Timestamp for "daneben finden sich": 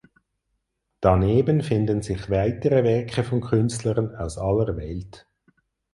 0.99-2.31